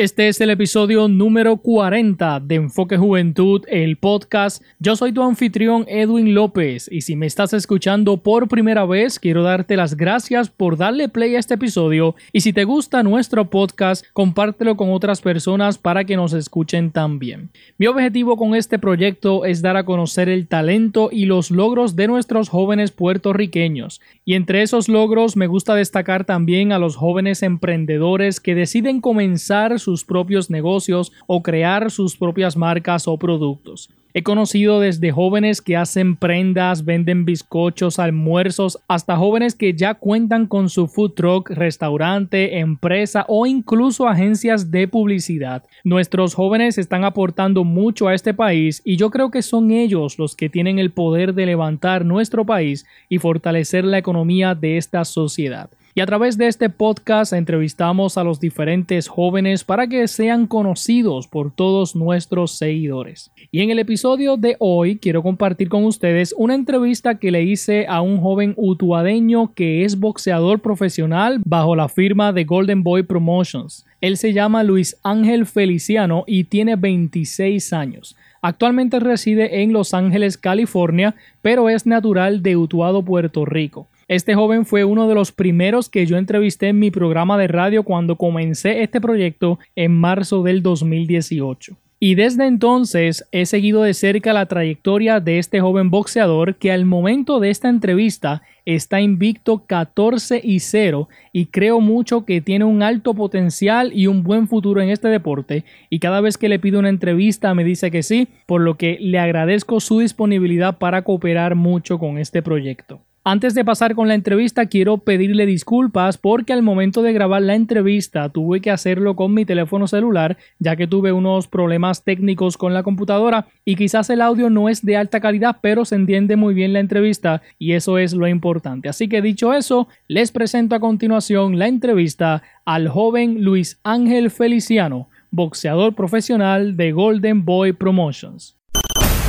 [0.00, 4.62] Este es el episodio número 40 de Enfoque Juventud, el podcast.
[4.78, 9.42] Yo soy tu anfitrión Edwin López y si me estás escuchando por primera vez, quiero
[9.42, 14.06] darte las gracias por darle play a este episodio y si te gusta nuestro podcast,
[14.12, 17.50] compártelo con otras personas para que nos escuchen también.
[17.76, 22.06] Mi objetivo con este proyecto es dar a conocer el talento y los logros de
[22.06, 28.38] nuestros jóvenes puertorriqueños y entre esos logros me gusta destacar también a los jóvenes emprendedores
[28.38, 33.88] que deciden comenzar sus propios negocios o crear sus propias marcas o productos.
[34.12, 40.46] He conocido desde jóvenes que hacen prendas, venden bizcochos, almuerzos, hasta jóvenes que ya cuentan
[40.46, 45.62] con su food truck, restaurante, empresa o incluso agencias de publicidad.
[45.84, 50.36] Nuestros jóvenes están aportando mucho a este país y yo creo que son ellos los
[50.36, 55.70] que tienen el poder de levantar nuestro país y fortalecer la economía de esta sociedad.
[55.98, 61.26] Y a través de este podcast entrevistamos a los diferentes jóvenes para que sean conocidos
[61.26, 63.32] por todos nuestros seguidores.
[63.50, 67.86] Y en el episodio de hoy quiero compartir con ustedes una entrevista que le hice
[67.88, 73.84] a un joven utuadeño que es boxeador profesional bajo la firma de Golden Boy Promotions.
[74.00, 78.14] Él se llama Luis Ángel Feliciano y tiene 26 años.
[78.40, 83.88] Actualmente reside en Los Ángeles, California, pero es natural de Utuado, Puerto Rico.
[84.08, 87.82] Este joven fue uno de los primeros que yo entrevisté en mi programa de radio
[87.82, 91.76] cuando comencé este proyecto en marzo del 2018.
[92.00, 96.86] Y desde entonces he seguido de cerca la trayectoria de este joven boxeador que al
[96.86, 102.82] momento de esta entrevista está invicto 14 y 0 y creo mucho que tiene un
[102.82, 106.78] alto potencial y un buen futuro en este deporte y cada vez que le pido
[106.78, 111.56] una entrevista me dice que sí, por lo que le agradezco su disponibilidad para cooperar
[111.56, 113.02] mucho con este proyecto.
[113.24, 117.56] Antes de pasar con la entrevista, quiero pedirle disculpas porque al momento de grabar la
[117.56, 122.72] entrevista tuve que hacerlo con mi teléfono celular, ya que tuve unos problemas técnicos con
[122.72, 126.54] la computadora y quizás el audio no es de alta calidad, pero se entiende muy
[126.54, 128.88] bien la entrevista y eso es lo importante.
[128.88, 135.08] Así que dicho eso, les presento a continuación la entrevista al joven Luis Ángel Feliciano,
[135.30, 138.57] boxeador profesional de Golden Boy Promotions.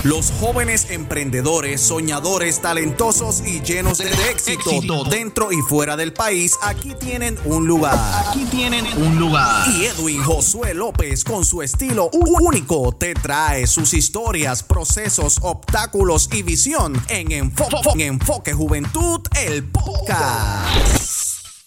[0.05, 6.93] Los jóvenes emprendedores, soñadores, talentosos y llenos de, éxito, dentro y fuera del país, aquí
[6.97, 7.95] tienen un lugar.
[8.25, 9.67] Aquí tienen un lugar.
[9.67, 16.43] Y Edwin Josué López, con su estilo único, te trae sus historias, procesos, obstáculos y
[16.43, 21.09] visión en Enfoque, en Enfoque Juventud, el podcast.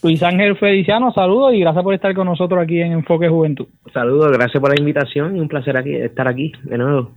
[0.03, 3.67] Luis Ángel Feliciano, saludos y gracias por estar con nosotros aquí en Enfoque Juventud.
[3.93, 7.13] Saludos, gracias por la invitación y un placer aquí, estar aquí de nuevo.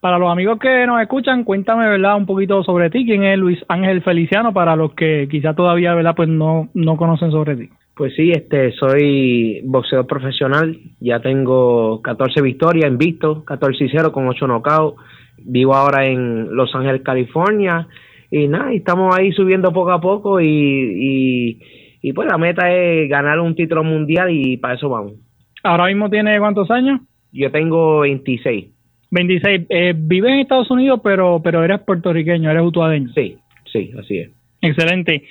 [0.00, 2.16] Para los amigos que nos escuchan, cuéntame, ¿verdad?
[2.16, 3.04] Un poquito sobre ti.
[3.04, 4.52] ¿Quién es Luis Ángel Feliciano?
[4.52, 6.14] Para los que quizá todavía, ¿verdad?
[6.14, 7.68] Pues no, no conocen sobre ti.
[7.94, 10.76] Pues sí, este, soy boxeador profesional.
[11.00, 15.00] Ya tengo 14 victorias en visto, 14 y 0 con 8 knockouts.
[15.44, 17.88] Vivo ahora en Los Ángeles, California.
[18.30, 21.60] Y nada, estamos ahí subiendo poco a poco y, y,
[22.00, 25.14] y pues la meta es ganar un título mundial y para eso vamos.
[25.62, 27.00] ¿Ahora mismo tiene cuántos años?
[27.30, 28.81] Yo tengo 26.
[29.12, 29.66] 26.
[29.68, 33.10] Eh, vives en Estados Unidos, pero, pero eres puertorriqueño, eres utuadeño.
[33.14, 33.38] Sí,
[33.70, 34.30] sí, así es.
[34.62, 35.24] Excelente.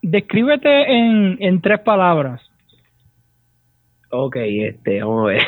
[0.00, 2.40] Descríbete en, en tres palabras.
[4.10, 5.42] Ok, este, vamos a ver.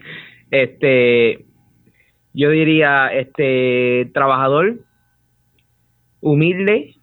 [0.50, 1.44] este,
[2.32, 4.78] yo diría, este, trabajador,
[6.20, 6.94] humilde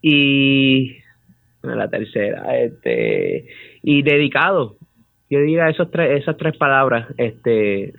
[0.00, 0.98] y
[1.62, 3.48] la tercera, este,
[3.82, 4.76] y dedicado.
[5.28, 7.92] Yo diría esos tres, esas tres palabras, este,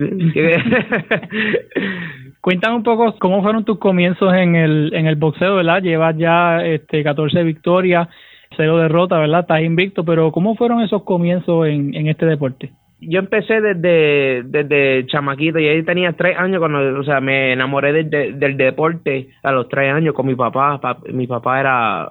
[2.40, 5.82] Cuéntame un poco cómo fueron tus comienzos en el, en el boxeo, ¿verdad?
[5.82, 8.08] Llevas ya este, 14 victorias,
[8.56, 9.40] 0 derrotas, ¿verdad?
[9.40, 12.70] Estás invicto, pero ¿cómo fueron esos comienzos en, en este deporte?
[13.02, 18.04] Yo empecé desde, desde chamaquito y ahí tenía tres años cuando, o sea, me enamoré
[18.04, 20.80] del deporte a los tres años con mi papá.
[21.10, 22.08] Mi papá era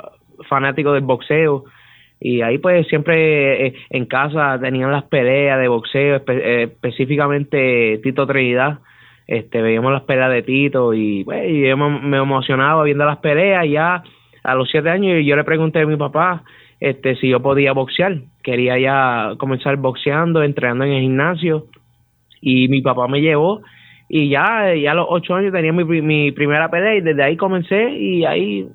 [0.47, 1.65] fanático del boxeo
[2.19, 8.27] y ahí pues siempre eh, en casa tenían las peleas de boxeo, eh, específicamente Tito
[8.27, 8.79] Trinidad,
[9.27, 14.03] este veíamos las peleas de Tito y pues yo me, emocionaba viendo las peleas ya
[14.43, 16.43] a los siete años yo le pregunté a mi papá
[16.79, 21.65] este si yo podía boxear, quería ya comenzar boxeando, entrenando en el gimnasio
[22.41, 23.61] y mi papá me llevó.
[24.07, 27.37] Y ya, ya a los ocho años tenía mi, mi primera pelea y desde ahí
[27.37, 28.67] comencé y ahí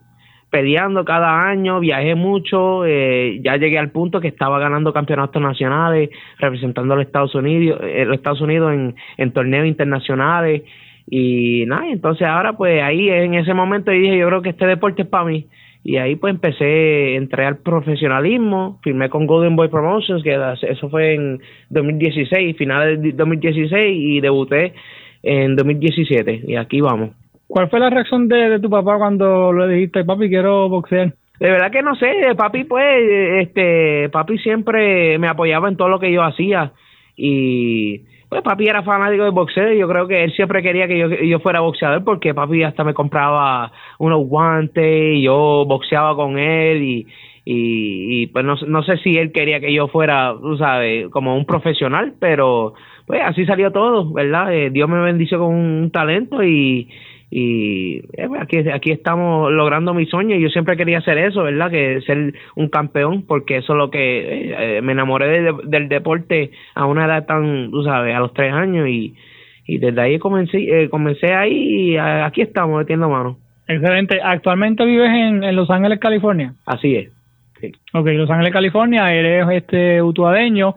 [0.54, 6.10] peleando cada año, viajé mucho, eh, ya llegué al punto que estaba ganando campeonatos nacionales,
[6.38, 8.72] representando a los Estados Unidos, eh, los Estados Unidos
[9.18, 10.62] en, torneos internacionales
[11.10, 15.02] y nada, entonces ahora pues ahí en ese momento dije yo creo que este deporte
[15.02, 15.48] es para mí,
[15.82, 20.38] y ahí pues empecé, entré al profesionalismo, firmé con Golden Boy Promotions, que
[20.70, 21.40] eso fue en
[21.70, 24.72] 2016, finales de 2016 y debuté
[25.24, 27.23] en 2017 y aquí vamos.
[27.54, 31.14] ¿Cuál fue la reacción de, tu papá cuando le dijiste, papi, quiero boxear?
[31.38, 32.84] De verdad que no sé, papi pues,
[33.42, 36.72] este, papi siempre me apoyaba en todo lo que yo hacía
[37.16, 41.28] y pues papi era fanático de boxeo y yo creo que él siempre quería que
[41.28, 43.70] yo, fuera boxeador porque papi hasta me compraba
[44.00, 47.06] unos guantes y yo boxeaba con él y,
[47.44, 51.46] y, pues no, no sé si él quería que yo fuera, tú sabes, como un
[51.46, 52.74] profesional, pero
[53.06, 54.52] pues así salió todo, ¿verdad?
[54.52, 56.88] Eh, Dios me bendició con un talento y,
[57.36, 61.42] y eh, pues, aquí, aquí estamos logrando mi sueño y yo siempre quería hacer eso,
[61.42, 61.68] ¿verdad?
[61.68, 66.86] Que ser un campeón porque eso es lo que eh, me enamoré del deporte a
[66.86, 69.16] una edad tan, tú sabes, a los tres años y,
[69.66, 73.36] y desde ahí comencé, eh, comencé ahí y aquí estamos metiendo mano.
[73.66, 74.20] Excelente.
[74.22, 76.54] ¿Actualmente vives en, en Los Ángeles, California?
[76.66, 77.10] Así es.
[77.60, 77.72] Sí.
[77.94, 80.76] Ok, Los Ángeles, California, eres este utuadeño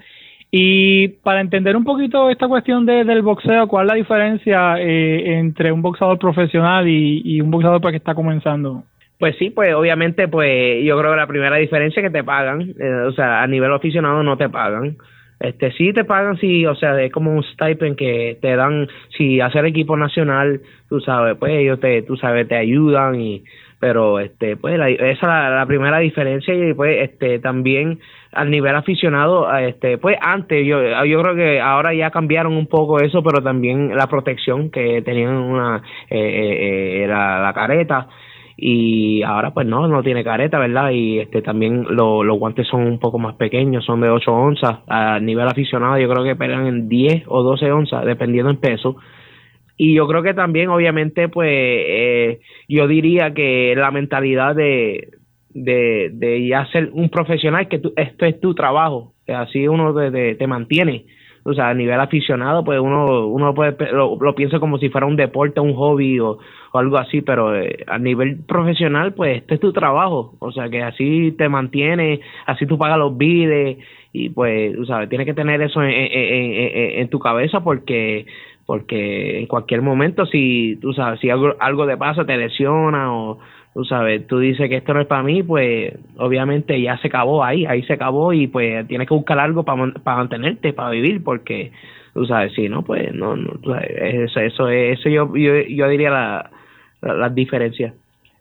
[0.59, 5.37] y para entender un poquito esta cuestión de, del boxeo, ¿cuál es la diferencia eh,
[5.37, 8.83] entre un boxeador profesional y, un boxeador pues, que está comenzando?
[9.19, 12.73] Pues sí, pues obviamente, pues yo creo que la primera diferencia es que te pagan,
[12.79, 14.97] eh, o sea, a nivel aficionado no te pagan.
[15.39, 19.39] Este sí te pagan si, o sea, es como un stipend que te dan si
[19.39, 23.43] hacer equipo nacional, tú sabes, pues ellos te, tú sabes, te ayudan y
[23.79, 27.99] pero este pues esa es la, primera diferencia y pues este también
[28.31, 32.99] al nivel aficionado este pues antes yo yo creo que ahora ya cambiaron un poco
[32.99, 38.07] eso pero también la protección que tenían una eh, eh, eh la, careta
[38.57, 42.99] y ahora pues no no tiene careta verdad y este también los guantes son un
[42.99, 44.79] poco más pequeños son de 8 onzas.
[44.87, 48.97] A nivel aficionado yo creo que pegan en 10 o 12 onzas dependiendo en peso
[49.77, 55.09] y yo creo que también, obviamente, pues eh, yo diría que la mentalidad de,
[55.53, 59.93] de, de ya ser un profesional, que tú, esto es tu trabajo, que así uno
[59.93, 61.05] te, te, mantiene.
[61.43, 65.15] O sea, a nivel aficionado, pues uno, uno puede, lo, piensa como si fuera un
[65.15, 66.39] deporte, un hobby o,
[66.73, 70.35] algo así, pero eh, a nivel profesional, pues este es tu trabajo.
[70.39, 73.77] O sea, que así te mantiene, así tú pagas los bides
[74.11, 78.25] y pues, tú sabes, tienes que tener eso en, en, en tu cabeza porque
[78.67, 83.39] porque en cualquier momento si tú sabes si algo algo te pasa te lesiona o
[83.73, 87.43] tú sabes tú dices que esto no es para mí pues obviamente ya se acabó
[87.43, 91.23] ahí ahí se acabó y pues tienes que buscar algo para para mantenerte para vivir
[91.23, 91.71] porque
[92.13, 96.51] tú sabes si no pues no, no eso eso eso yo yo, yo diría la,
[97.01, 97.93] las diferencias.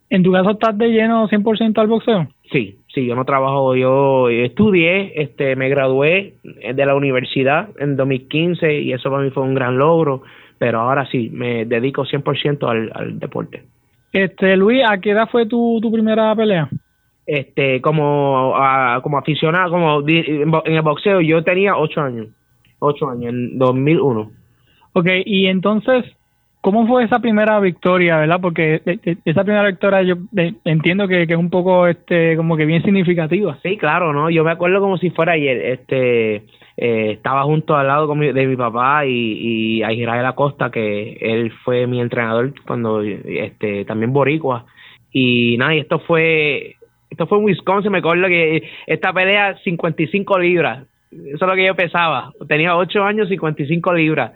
[0.08, 4.31] En tu caso estás de lleno 100% al boxeo sí Sí, yo no trabajo, yo
[4.31, 9.54] estudié, este, me gradué de la universidad en 2015 y eso para mí fue un
[9.54, 10.22] gran logro,
[10.56, 13.64] pero ahora sí, me dedico 100% al, al deporte.
[14.14, 16.70] Este, Luis, ¿a qué edad fue tu, tu primera pelea?
[17.26, 18.54] Este, como,
[19.02, 22.28] como aficionado, como en el boxeo, yo tenía 8 años,
[22.78, 24.31] 8 años, en 2001.
[24.94, 26.15] Ok, y entonces,
[26.66, 28.40] ¿Cómo fue esa primera victoria, verdad?
[28.42, 30.16] Porque e, e, esa primera victoria yo
[30.64, 33.56] entiendo que, es un poco, este, como que bien significativa.
[33.62, 34.30] Sí, claro, ¿no?
[34.30, 36.34] Yo me acuerdo como si fuera ayer, este,
[36.76, 39.12] eh, estaba junto al lado de mi papá y,
[39.78, 44.66] y a Israel Acosta, que él fue mi entrenador cuando, este, también boricua.
[45.12, 46.74] Y nada, y esto fue,
[47.08, 51.66] esto fue en Wisconsin, me acuerdo que esta pelea 55 libras, eso es lo que
[51.66, 54.32] yo pesaba, tenía 8 años, 55 libras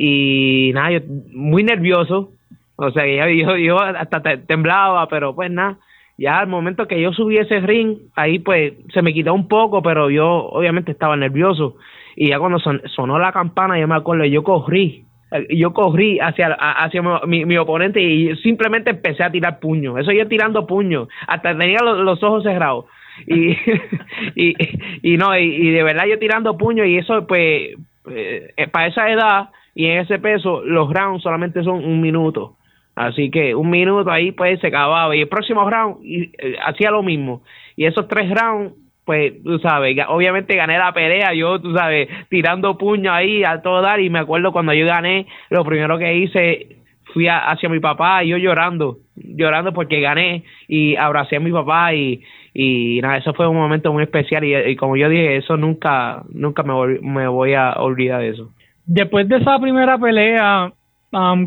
[0.00, 1.00] y nada, yo
[1.34, 2.30] muy nervioso,
[2.76, 5.76] o sea, yo, yo, hasta temblaba, pero pues nada,
[6.16, 9.82] ya al momento que yo subí ese ring, ahí pues se me quitó un poco,
[9.82, 11.76] pero yo obviamente estaba nervioso.
[12.16, 15.04] Y ya cuando sonó la campana, yo me acuerdo, yo corrí,
[15.50, 19.98] yo corrí hacia, hacia mi, mi oponente y simplemente empecé a tirar puños.
[19.98, 22.86] Eso yo tirando puños, hasta tenía los, ojos cerrados.
[23.26, 23.50] Y,
[24.34, 24.54] y,
[25.02, 27.76] y no, y, de verdad yo tirando puños y eso pues
[28.10, 32.56] eh, para esa edad y en ese peso los rounds solamente son un minuto.
[32.96, 36.90] Así que un minuto ahí pues se acababa y el próximo round y, eh, hacía
[36.90, 37.42] lo mismo.
[37.76, 42.76] Y esos tres rounds pues tú sabes, obviamente gané la pelea, yo tú sabes, tirando
[42.76, 46.80] puño ahí a todo dar y me acuerdo cuando yo gané, lo primero que hice
[47.14, 51.94] fui hacia mi papá y yo llorando, llorando porque gané y abracé a mi papá
[51.94, 52.20] y,
[52.52, 56.64] y nada, eso fue un momento muy especial y, como yo dije, eso nunca, nunca
[56.64, 58.50] me, me voy a olvidar de eso
[58.88, 60.72] después de esa primera pelea,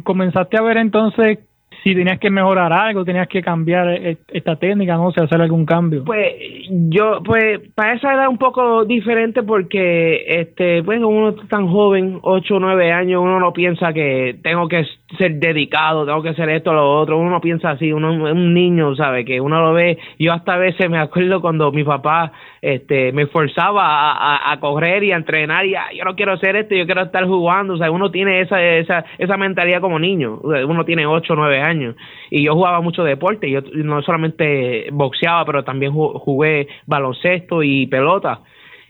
[0.03, 1.39] comenzaste a ver entonces
[1.83, 5.65] si tenías que mejorar algo, tenías que cambiar e, esta técnica, no sé, hacer algún
[5.65, 6.03] cambio.
[6.05, 6.33] Pues
[6.69, 12.55] yo, pues para esa edad un poco diferente porque, este, pues uno tan joven, 8
[12.55, 14.85] o 9 años, uno no piensa que tengo que
[15.17, 18.53] ser dedicado, tengo que hacer esto lo otro, uno no piensa así, uno es un
[18.53, 19.25] niño, ¿sabe?
[19.25, 23.27] Que uno lo ve, yo hasta a veces me acuerdo cuando mi papá, este, me
[23.27, 27.01] forzaba a, a, correr y a entrenar y yo no quiero hacer esto, yo quiero
[27.01, 31.33] estar jugando, o sea, uno tiene esa, esa, esa mentalidad como niño, uno tiene 8
[31.33, 31.95] o 9 años
[32.29, 38.41] y yo jugaba mucho deporte, yo no solamente boxeaba, pero también jugué baloncesto y pelota.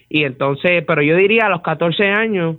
[0.09, 2.57] Y entonces, pero yo diría a los 14 años,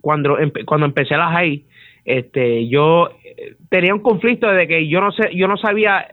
[0.00, 1.64] cuando, cuando empecé la high,
[2.08, 6.08] este, yo eh, tenía un conflicto de que yo no sé, yo no sabía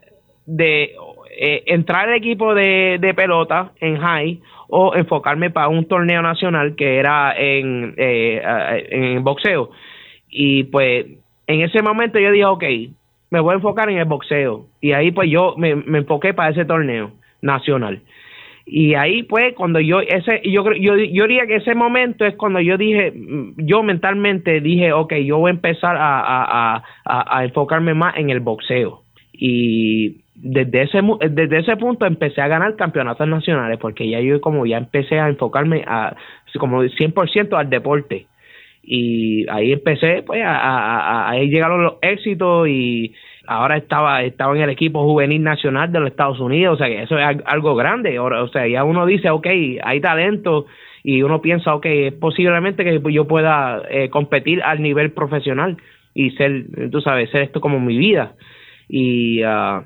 [0.45, 0.93] de
[1.39, 6.75] eh, entrar al equipo de, de pelota en high o enfocarme para un torneo nacional
[6.75, 8.41] que era en, eh,
[8.89, 9.71] en boxeo.
[10.29, 11.05] Y pues
[11.47, 12.63] en ese momento yo dije, ok,
[13.29, 14.65] me voy a enfocar en el boxeo.
[14.81, 17.11] Y ahí pues yo me, me enfoqué para ese torneo
[17.41, 18.01] nacional.
[18.65, 22.59] Y ahí pues cuando yo ese yo yo yo diría que ese momento es cuando
[22.59, 23.13] yo dije
[23.57, 28.31] yo mentalmente dije ok yo voy a empezar a, a, a, a enfocarme más en
[28.31, 29.03] el boxeo.
[29.31, 34.65] Y desde ese desde ese punto empecé a ganar campeonatos nacionales porque ya yo como
[34.65, 36.15] ya empecé a enfocarme a
[36.59, 38.25] como 100% al deporte.
[38.81, 43.13] Y ahí empecé pues a, a, ahí llegaron los éxitos y
[43.47, 47.03] ahora estaba estaba en el equipo juvenil nacional de los Estados Unidos o sea que
[47.03, 48.19] eso es algo grande.
[48.19, 49.47] O sea ya uno dice ok
[49.83, 50.65] hay talento
[51.03, 51.85] y uno piensa ok
[52.19, 55.77] posiblemente que yo pueda eh, competir al nivel profesional
[56.13, 58.33] y ser tú sabes ser esto como mi vida.
[58.87, 59.83] Y uh,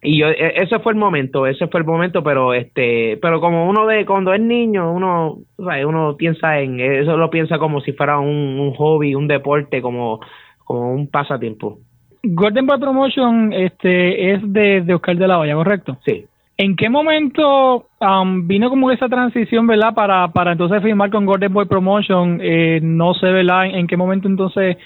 [0.00, 3.68] y yo e, ese fue el momento ese fue el momento pero este pero como
[3.68, 8.18] uno de cuando es niño uno uno piensa en eso lo piensa como si fuera
[8.18, 10.20] un, un hobby un deporte como
[10.64, 11.80] como un pasatiempo
[12.22, 16.26] Golden Boy Promotion este es de, de Oscar de la Hoya correcto sí
[16.60, 21.52] ¿En qué momento um, vino como esa transición, verdad, para, para entonces firmar con Golden
[21.52, 22.40] Boy Promotion?
[22.42, 23.66] Eh, no sé, ¿verdad?
[23.66, 24.76] ¿En qué momento entonces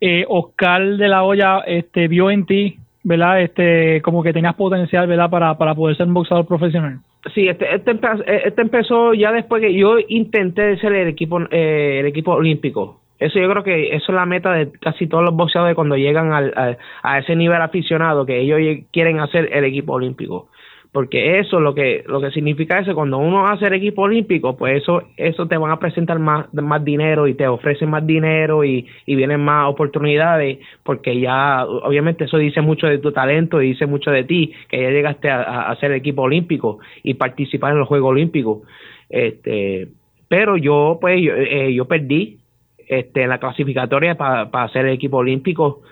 [0.00, 3.42] eh, Oscar de la Hoya este, vio en ti ¿verdad?
[3.42, 5.30] Este, como que tenías potencial, ¿verdad?
[5.30, 7.00] Para, para poder ser un boxeador profesional.
[7.34, 7.98] Sí, este, este,
[8.46, 13.00] este empezó ya después que yo intenté ser el equipo, eh, el equipo olímpico.
[13.22, 16.32] Eso yo creo que eso es la meta de casi todos los boxeadores cuando llegan
[16.32, 20.48] al, a ese nivel aficionado, que ellos quieren hacer el equipo olímpico.
[20.92, 24.82] Porque eso lo que lo que significa eso cuando uno hace el equipo olímpico pues
[24.82, 28.86] eso eso te van a presentar más más dinero y te ofrecen más dinero y,
[29.06, 33.86] y vienen más oportunidades porque ya obviamente eso dice mucho de tu talento y dice
[33.86, 37.88] mucho de ti que ya llegaste a, hacer el equipo olímpico y participar en los
[37.88, 38.60] Juegos Olímpicos.
[39.08, 39.88] Este
[40.28, 42.41] pero yo pues yo, eh, yo perdí
[42.88, 45.82] este en la clasificatoria para hacer el equipo olímpico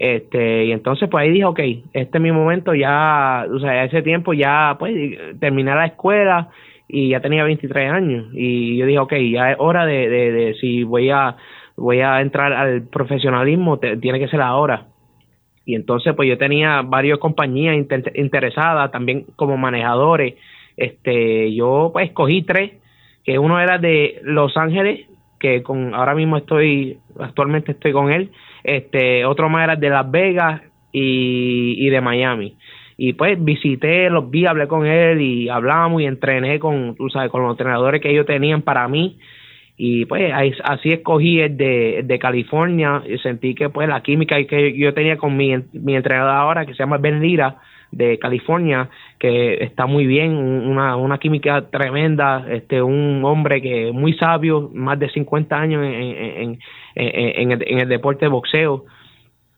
[0.00, 1.60] este, y entonces pues ahí dije, ok,
[1.92, 4.94] este es mi momento, ya, o sea, ese tiempo ya, pues,
[5.38, 6.48] terminé la escuela
[6.88, 8.28] y ya tenía 23 años.
[8.32, 11.36] Y yo dije, ok, ya es hora de, de, de si voy a,
[11.76, 14.86] voy a entrar al profesionalismo, tiene que ser ahora.
[15.66, 17.76] Y entonces pues yo tenía varias compañías
[18.14, 20.36] interesadas, también como manejadores.
[20.78, 22.72] Este, yo pues escogí tres,
[23.22, 25.09] que uno era de Los Ángeles,
[25.40, 28.30] que con ahora mismo estoy, actualmente estoy con él
[28.64, 32.56] este otro más era de Las Vegas y, y de Miami.
[32.96, 37.30] Y pues visité, los vi, hablé con él y hablamos y entrené con, tú sabes,
[37.30, 39.18] con los entrenadores que ellos tenían para mí.
[39.76, 40.30] Y pues
[40.62, 45.16] así escogí el de, de California y sentí que pues la química que yo tenía
[45.16, 47.56] con mi, mi entrenador ahora que se llama Ben Lira
[47.92, 54.14] de California que está muy bien una, una química tremenda este un hombre que muy
[54.14, 56.58] sabio más de 50 años en, en,
[56.94, 58.84] en, el, deporte de boxeo.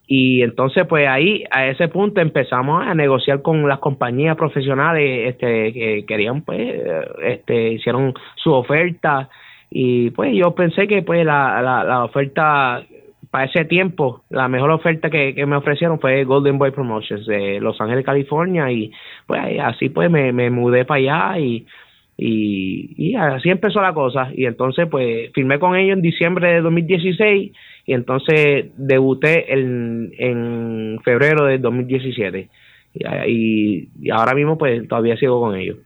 [0.05, 5.71] Y entonces, pues ahí, a ese punto, empezamos a negociar con las compañías profesionales este,
[5.71, 6.59] que querían, pues,
[7.23, 9.29] este, hicieron su oferta.
[9.71, 12.83] Y pues yo pensé que, pues, la, la, oferta
[13.33, 17.81] para ese tiempo, la mejor oferta que, me ofrecieron fue Golden Boy Promotions de Los
[17.81, 18.71] Ángeles, California.
[18.71, 18.91] Y
[19.25, 21.65] pues así, pues, me, mudé para allá y
[22.15, 24.29] y, y así empezó la cosa.
[24.35, 27.51] Y entonces, pues, firmé con ellos en diciembre de 2016
[27.87, 32.49] y entonces debuté en, en febrero de 2017.
[33.25, 35.77] Y, y ahora mismo, pues, todavía sigo con ellos.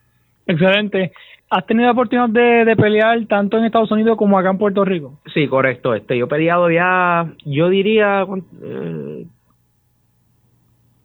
[0.48, 1.14] Excelente.
[1.50, 4.84] ¿Has tenido la oportunidad de, de, pelear tanto en Estados Unidos como acá en Puerto
[4.84, 5.20] Rico?
[5.34, 5.94] Sí, correcto.
[5.96, 8.26] Este, yo he peleado ya, yo diría,
[8.64, 9.26] eh,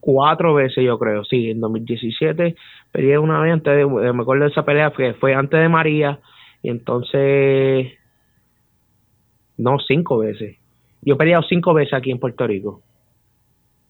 [0.00, 2.56] cuatro veces, yo creo, sí, en 2017
[2.90, 6.18] peleé una vez antes de, me acuerdo de esa pelea que fue antes de María
[6.62, 7.92] y entonces
[9.56, 10.58] no cinco veces
[11.02, 12.82] yo he peleado cinco veces aquí en Puerto Rico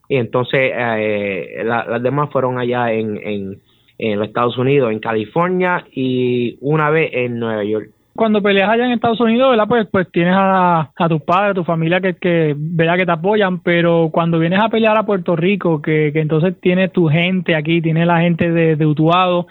[0.08, 3.62] y entonces eh, las demás fueron allá en, en,
[3.98, 8.84] en los Estados Unidos, en California y una vez en Nueva York cuando peleas allá
[8.84, 9.68] en Estados Unidos, ¿verdad?
[9.68, 12.96] Pues, pues tienes a, a tus padres, a tu familia que, que, ¿verdad?
[12.96, 16.92] que te apoyan, pero cuando vienes a pelear a Puerto Rico, que, que entonces tienes
[16.92, 19.46] tu gente aquí, tienes la gente de, de Utuado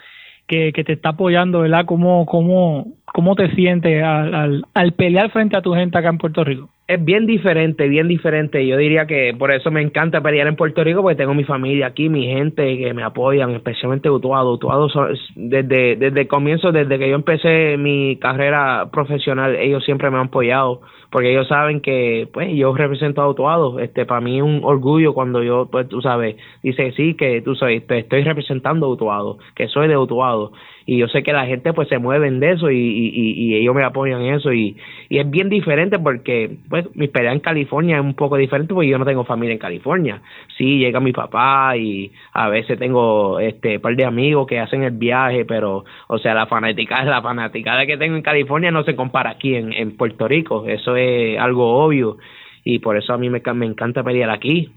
[0.46, 1.86] que, que te está apoyando, ¿verdad?
[1.86, 6.18] ¿Cómo, cómo, cómo te sientes al, al, al pelear frente a tu gente acá en
[6.18, 6.68] Puerto Rico?
[6.88, 8.66] Es bien diferente, bien diferente.
[8.66, 11.86] Yo diría que por eso me encanta pelear en Puerto Rico, porque tengo mi familia
[11.86, 14.52] aquí, mi gente que me apoyan, especialmente Utuado.
[14.52, 14.88] Utuado
[15.36, 20.26] desde, desde el comienzo, desde que yo empecé mi carrera profesional, ellos siempre me han
[20.26, 23.78] apoyado, porque ellos saben que pues yo represento a Utuado.
[23.78, 27.54] Este, para mí es un orgullo cuando yo, pues tú sabes, dice sí, que tú
[27.54, 30.52] sabes, te estoy representando a Utuado, que soy de Utuado
[30.86, 33.74] y yo sé que la gente pues se mueven de eso y, y, y ellos
[33.74, 34.76] me apoyan en eso y,
[35.08, 38.88] y es bien diferente porque pues mi pelea en California es un poco diferente porque
[38.88, 40.22] yo no tengo familia en California.
[40.56, 44.92] Sí llega mi papá y a veces tengo este par de amigos que hacen el
[44.92, 49.30] viaje pero o sea la fanática la fanaticada que tengo en California no se compara
[49.30, 50.66] aquí en, en Puerto Rico.
[50.66, 52.18] Eso es algo obvio
[52.64, 54.70] y por eso a mí me, me encanta pelear aquí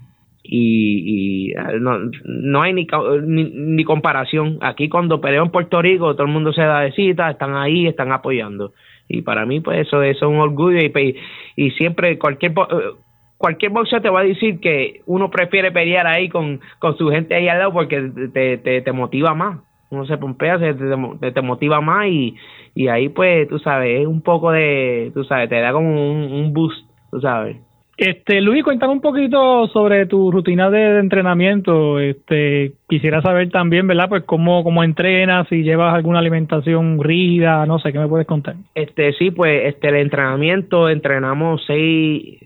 [0.48, 2.86] y, y eh, no, no hay ni,
[3.26, 4.58] ni, comparación.
[4.60, 7.86] Aquí cuando peleo en Puerto Rico todo el mundo se da de cita, están ahí,
[7.86, 8.72] están apoyando.
[9.08, 11.16] Y para mí pues eso, eso es un orgullo y,
[11.56, 12.94] y siempre cualquier eh,
[13.38, 17.34] cualquier boxeo te va a decir que uno prefiere pelear ahí con, con su gente
[17.34, 19.60] ahí al lado porque te, te, te motiva más.
[19.90, 22.34] Uno se pompea, se, te, te motiva más y,
[22.74, 26.32] y ahí pues tú sabes, es un poco de, tú sabes, te da como un,
[26.32, 27.65] un boost, tú sabes.
[27.96, 31.98] Este, Luis, cuéntame un poquito sobre tu rutina de, entrenamiento.
[31.98, 34.10] Este, quisiera saber también, ¿verdad?
[34.10, 38.56] Pues cómo, cómo entrenas, si llevas alguna alimentación rígida, no sé, ¿qué me puedes contar?
[38.74, 42.38] Este, sí, pues, este, el entrenamiento, entrenamos seis,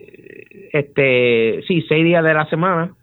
[0.73, 2.95] este, sí, seis días de la semana.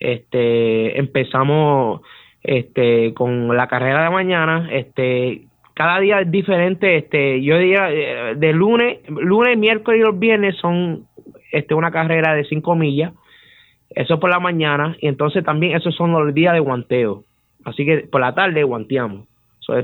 [0.00, 2.00] Este, empezamos,
[2.42, 5.42] este, con la carrera de mañana, este,
[5.74, 10.56] cada día es diferente, este, yo diría, eh, de lunes, lunes, miércoles y los viernes
[10.56, 11.06] son
[11.54, 13.12] este, una carrera de 5 millas,
[13.90, 17.24] eso por la mañana, y entonces también esos son los días de guanteo.
[17.64, 19.26] Así que por la tarde guanteamos.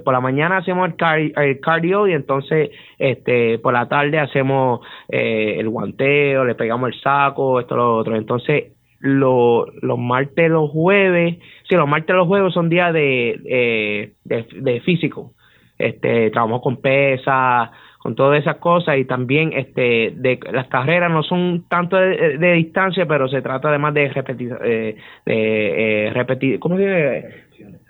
[0.04, 5.68] por la mañana hacemos el, cardio y entonces este por la tarde hacemos eh, el
[5.68, 8.16] guanteo, le pegamos el saco, esto, lo otro.
[8.16, 14.12] Entonces, lo, los martes, los jueves, sí, los martes, los jueves son días de, eh,
[14.24, 15.32] de, de físico.
[15.78, 21.22] Este, trabajamos con pesas, con todas esas cosas y también este de las carreras no
[21.22, 26.76] son tanto de, distancia pero se trata además de repetir eh, de eh, repetir cómo
[26.78, 27.44] se dice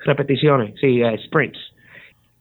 [0.05, 0.75] repeticiones.
[0.81, 1.59] Sí eh, sprints.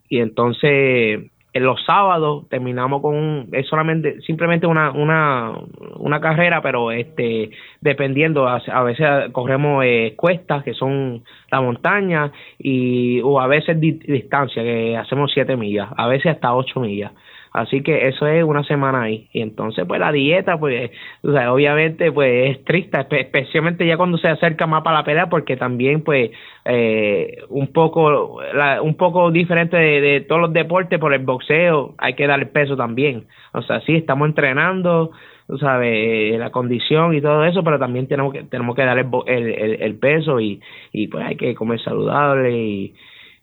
[0.09, 5.53] Y entonces en los sábados terminamos con es solamente simplemente una una
[5.97, 7.49] una carrera pero este
[7.81, 14.61] dependiendo a, veces corremos eh, cuestas que son la montaña y o a veces distancia
[14.61, 17.13] que hacemos siete millas a veces hasta ocho millas
[17.51, 19.27] Así que eso es una semana ahí.
[19.33, 20.91] Y entonces, pues la dieta, pues,
[21.23, 25.29] o sea, obviamente, pues es triste, especialmente ya cuando se acerca más para la pelea,
[25.29, 26.31] porque también, pues,
[26.65, 28.39] eh, un poco
[28.81, 32.77] un poco diferente de, todos los deportes, por el boxeo, hay que dar el peso
[32.77, 33.25] también.
[33.53, 35.11] O sea, sí, estamos entrenando,
[35.47, 39.07] tú sabes, la condición y todo eso, pero también tenemos que tenemos que dar el,
[39.27, 42.93] el, el, peso y, y pues hay que comer saludable y,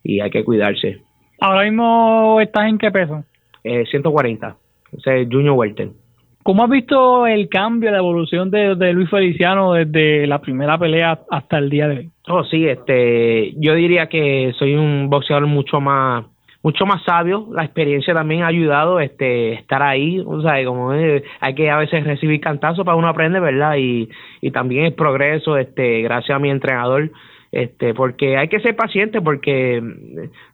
[0.05, 1.01] y hay que cuidarse.
[1.41, 3.25] Ahora mismo estás en qué peso?
[3.67, 4.57] Eh, 140,
[4.97, 5.91] o sea, Junior Welter.
[6.43, 11.19] ¿Cómo has visto el cambio, la evolución de, de, Luis Feliciano desde la primera pelea
[11.29, 12.11] hasta el día de hoy?
[12.29, 16.25] Oh, sí, este, yo diría que soy un boxeador mucho más
[16.63, 21.55] mucho más sabio, la experiencia también ha ayudado este estar ahí, o sea, como hay
[21.55, 23.77] que a veces recibir cantazos para uno aprender, ¿verdad?
[23.77, 24.09] Y,
[24.41, 27.13] y también el progreso, este, gracias a mi entrenador,
[27.65, 29.83] este porque hay que ser paciente porque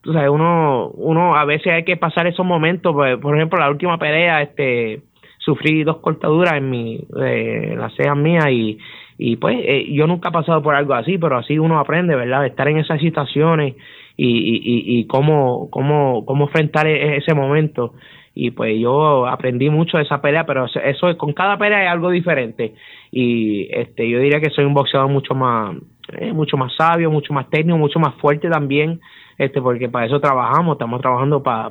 [0.02, 3.70] tú sabes uno uno a veces hay que pasar esos momentos pues, por ejemplo la
[3.70, 5.00] última pelea este
[5.38, 8.78] sufrí dos cortaduras en mi eh, las cejas mías y
[9.18, 12.46] y pues eh, yo nunca he pasado por algo así pero así uno aprende verdad
[12.46, 13.74] estar en esas situaciones
[14.16, 17.94] y, y, y, cómo cómo cómo enfrentar e-, ese momento.
[18.34, 22.10] Y pues yo aprendí mucho de esa pelea pero eso con cada pelea hay algo
[22.10, 22.74] diferente.
[23.10, 25.76] Y este yo diría que soy un boxeador mucho más
[26.08, 29.00] eh, mucho más sabio, mucho más técnico, mucho más fuerte también,
[29.38, 31.70] este, porque para eso trabajamos, estamos trabajando para,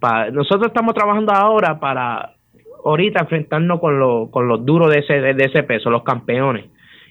[0.00, 2.34] para, nosotros estamos trabajando ahora para
[2.84, 6.66] ahorita enfrentarnos con, lo, con los duros de ese, de ese peso, los campeones.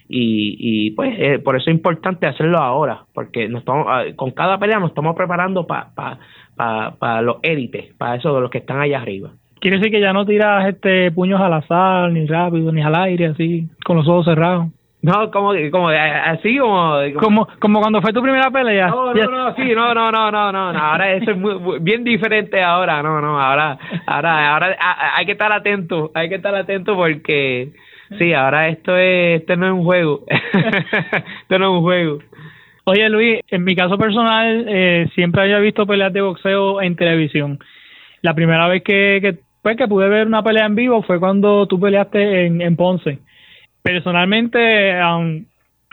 [0.08, 4.32] Y, y pues eh, por eso es importante hacerlo ahora, porque nos estamos, ah, con
[4.32, 8.60] cada pelea nos estamos preparando para para para los élites, para eso de los que
[8.60, 9.32] están allá arriba.
[9.60, 13.28] Quiere decir que ya no tiras este puños al azar, ni rápido, ni al aire,
[13.28, 14.68] así, con los ojos cerrados.
[15.04, 18.88] No, como, como así como, como como cuando fue tu primera pelea.
[18.88, 22.64] No, no, no, sí, no, no, no, no, no, ahora eso es muy, bien diferente
[22.64, 24.78] ahora, no, no, ahora ahora ahora
[25.18, 27.74] hay que estar atento, hay que estar atento porque
[28.18, 30.24] sí, ahora esto es esto no es un juego.
[30.30, 32.20] esto no es un juego.
[32.86, 37.60] Oye Luis, en mi caso personal eh, siempre había visto peleas de boxeo en televisión.
[38.22, 41.68] La primera vez que, que pues que pude ver una pelea en vivo fue cuando
[41.68, 43.20] tú peleaste en, en Ponce
[43.84, 44.96] personalmente,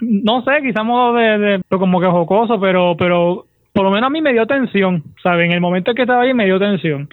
[0.01, 4.23] no sé, quizás modo de, como que jocoso, pero, pero por lo menos a mí
[4.23, 5.47] me dio tensión, ¿sabes?
[5.47, 7.09] En el momento en que estaba ahí me dio tensión.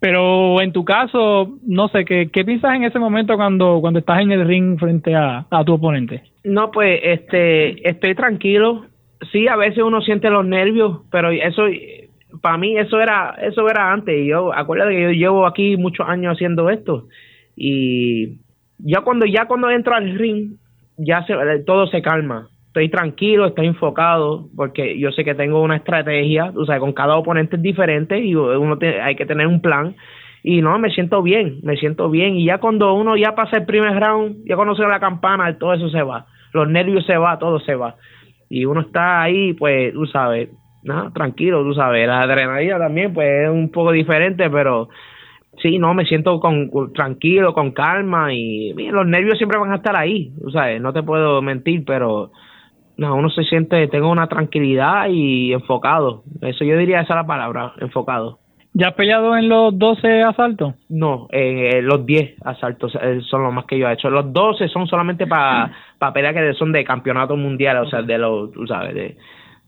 [0.00, 4.20] Pero en tu caso, no sé, ¿qué, qué piensas en ese momento cuando, cuando estás
[4.20, 6.24] en el ring frente a, a tu oponente?
[6.42, 8.86] No, pues, este, estoy tranquilo.
[9.30, 11.66] Sí, a veces uno siente los nervios, pero eso,
[12.40, 14.26] para mí, eso era, eso era antes.
[14.26, 17.06] Yo, acuérdate que yo llevo aquí muchos años haciendo esto
[17.54, 18.38] y
[18.84, 20.56] ya cuando ya cuando entro al ring
[20.96, 21.34] ya se,
[21.66, 22.48] todo se calma.
[22.66, 27.16] Estoy tranquilo estoy enfocado porque yo sé que tengo una estrategia o sea con cada
[27.16, 29.94] oponente es diferente y uno hay que tener un plan.
[30.44, 32.36] Y no me siento bien me siento bien.
[32.36, 35.88] Y ya cuando uno ya pasa el primer round ya conoce la campana todo eso
[35.88, 36.26] se va.
[36.52, 37.96] Los nervios se va todo se va.
[38.48, 40.48] Y uno está ahí pues tú sabes
[40.82, 42.06] nada tranquilo tú sabes.
[42.06, 44.88] La adrenalina también pues es un poco diferente pero
[45.60, 49.96] sí, no, me siento con, tranquilo, con calma y los nervios siempre van a estar
[49.96, 52.32] ahí, o sea, no te puedo mentir, pero
[52.96, 57.26] no, uno se siente, tengo una tranquilidad y enfocado, eso yo diría esa es la
[57.26, 58.38] palabra, enfocado.
[58.74, 60.74] ¿Ya has peleado en los 12 asaltos?
[60.88, 64.08] No, en los 10 asaltos eh, son los más que yo he hecho.
[64.08, 68.16] Los 12 son solamente para pa peleas que son de campeonato mundial, o sea, de
[68.16, 69.18] los, tú sabes, de,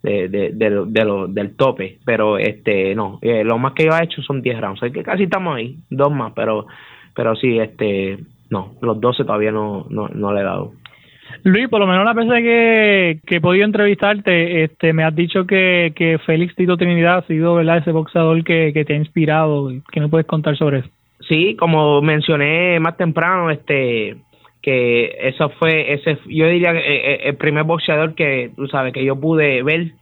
[0.05, 4.23] de, de, de, del tope, pero este no, eh, lo más que yo he hecho
[4.23, 6.67] son 10 rounds, que casi estamos ahí, dos más, pero
[7.15, 8.19] pero sí, este
[8.51, 10.73] no, los 12 todavía no, no, no le he dado.
[11.43, 15.47] Luis, por lo menos la vez que, que he podido entrevistarte, este, me has dicho
[15.47, 17.79] que, que Félix Tito Trinidad ha sido ¿verdad?
[17.79, 19.71] ese boxeador que, que te ha inspirado.
[19.91, 20.89] ¿Qué me puedes contar sobre eso?
[21.29, 24.17] Sí, como mencioné más temprano, este
[24.65, 29.05] que eso fue ese yo diría eh, eh, el primer boxeador que tú sabes que
[29.05, 29.93] yo pude ver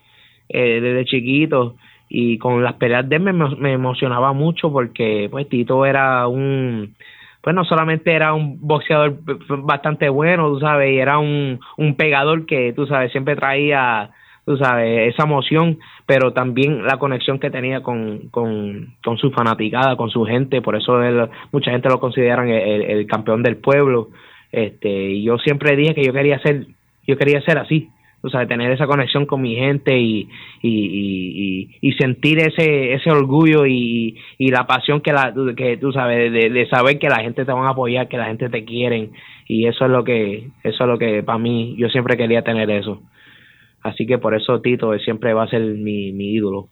[0.49, 1.75] eh, desde chiquito.
[2.09, 6.95] Y con las peleas de él me, me, emocionaba mucho porque pues Tito era un
[7.41, 9.19] pues no solamente era un boxeador
[9.65, 14.11] bastante bueno tú sabes y era un, un pegador que tú sabes siempre traía
[14.45, 19.97] tú sabes esa emoción pero también la conexión que tenía con, con, con su fanaticada
[19.97, 20.61] con su gente.
[20.61, 24.11] Por eso él, mucha gente lo consideran el, el campeón del pueblo
[24.53, 26.67] este, y yo siempre dije que yo quería ser,
[27.07, 27.89] yo quería ser así,
[28.23, 30.29] o sea, tener esa conexión con mi gente y,
[30.63, 36.33] y, y, sentir ese, ese orgullo y, y la pasión que, la, que tú sabes,
[36.33, 39.11] de, saber que la gente te va a apoyar, que la gente te quiere
[39.49, 42.71] y eso es lo que, eso es lo que para mí, yo siempre quería tener
[42.71, 43.03] eso.
[43.83, 46.69] Así que por eso Tito siempre va a ser mi, mi ídolo.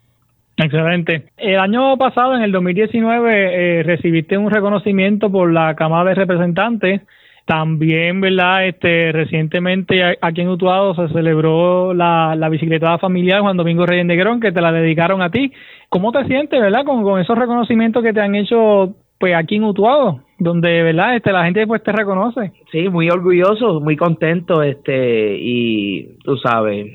[0.56, 1.24] Excelente.
[1.36, 7.00] El año pasado, en el 2019, eh, recibiste un reconocimiento por la Cámara de Representantes
[7.46, 8.66] también, ¿verdad?
[8.66, 14.40] Este, recientemente aquí en Utuado se celebró la, la bicicletada familiar Juan Domingo Reyes Negrón,
[14.40, 15.52] que te la dedicaron a ti.
[15.88, 19.64] ¿Cómo te sientes, verdad, con, con esos reconocimientos que te han hecho pues aquí en
[19.64, 21.14] Utuado, donde, ¿verdad?
[21.16, 22.52] Este, la gente pues te reconoce.
[22.72, 26.86] Sí, muy orgulloso, muy contento, este, y tú sabes,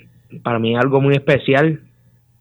[0.41, 1.81] para mí es algo muy especial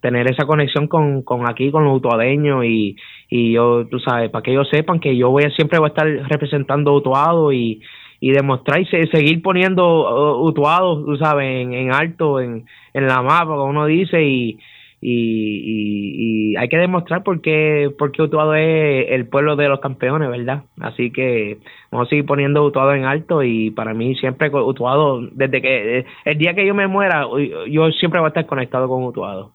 [0.00, 2.96] tener esa conexión con, con aquí, con los utuadeños y,
[3.36, 6.06] y yo, tú sabes, para que ellos sepan que yo voy siempre voy a estar
[6.06, 7.82] representando Utuado y,
[8.20, 13.56] y demostrar y seguir poniendo uh, Utuado, tú sabes, en, alto, en, en la mapa,
[13.56, 14.60] como uno dice, y,
[15.00, 20.62] y, y, hay que demostrar por qué, Utuado es el pueblo de los campeones, ¿verdad?
[20.78, 21.58] Así que
[21.90, 26.38] vamos a seguir poniendo Utuado en alto y para mí siempre Utuado, desde que el
[26.38, 27.26] día que yo me muera,
[27.68, 29.50] yo siempre voy a estar conectado con Utuado.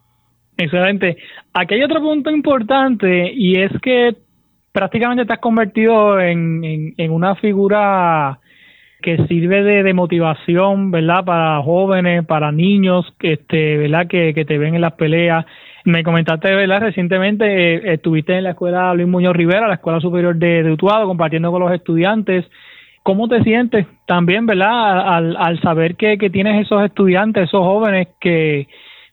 [0.59, 1.15] Excelente.
[1.53, 4.13] Aquí hay otro punto importante y es que
[4.73, 8.39] prácticamente te has convertido en, en una figura
[9.01, 11.23] que sirve de, motivación, ¿verdad?
[11.23, 14.07] Para jóvenes, para niños, este, ¿verdad?
[14.07, 15.45] Que, que te ven en las peleas.
[15.85, 16.81] Me comentaste, ¿verdad?
[16.81, 21.07] Recientemente eh, estuviste en la escuela Luis Muñoz Rivera, la escuela superior de, de Utuado,
[21.07, 22.45] compartiendo con los estudiantes.
[23.01, 25.15] ¿Cómo te sientes también, verdad?
[25.15, 28.67] Al, al saber que, que tienes esos estudiantes, esos jóvenes que,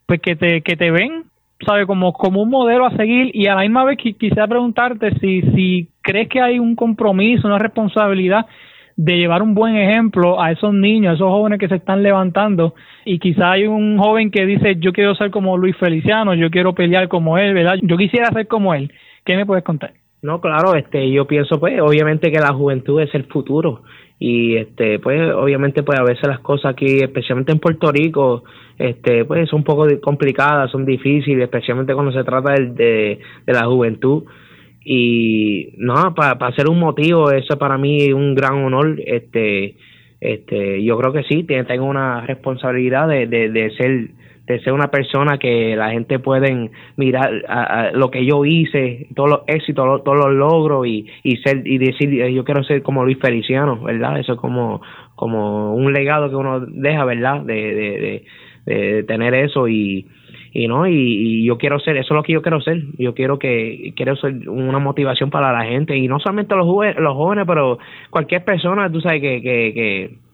[0.07, 1.25] pues que te, que te ven,
[1.65, 1.87] ¿sabe?
[1.87, 5.89] Como, como un modelo a seguir y a la misma vez quisiera preguntarte si, si
[6.03, 8.47] crees que hay un compromiso, una responsabilidad
[8.97, 12.75] de llevar un buen ejemplo a esos niños, a esos jóvenes que se están levantando
[13.05, 16.75] y quizá hay un joven que dice yo quiero ser como Luis Feliciano, yo quiero
[16.75, 17.77] pelear como él, ¿verdad?
[17.83, 18.91] Yo quisiera ser como él.
[19.25, 19.93] ¿Qué me puedes contar?
[20.23, 23.83] No, claro, este, yo pienso pues obviamente que la juventud es el futuro
[24.19, 28.45] y este pues obviamente pues a veces las cosas aquí especialmente en Puerto Rico
[28.79, 33.53] este pues son un poco complicadas son difíciles especialmente cuando se trata de, de, de
[33.53, 34.25] la juventud.
[34.89, 39.75] Y no para, para ser un motivo eso para mí es un gran honor este
[40.21, 44.11] este yo creo que sí tengo una responsabilidad de, de, de ser
[44.47, 49.29] de ser una persona que la gente pueden mirar a, lo que yo hice, todos
[49.29, 53.19] los éxitos, todos los logros y, y ser y decir yo quiero ser como Luis
[53.19, 54.21] Feliciano, ¿verdad?
[54.21, 54.81] Eso es como
[55.17, 57.41] como un legado que uno deja, ¿verdad?
[57.43, 58.25] De, de,
[58.67, 60.07] de, tener eso y
[60.53, 63.39] y no y, yo quiero ser eso es lo que yo quiero ser yo quiero
[63.39, 67.45] que quiero ser una motivación para la gente y no solamente los jóvenes los jóvenes
[67.47, 67.79] pero
[68.11, 70.26] cualquier persona tú sabes que que, que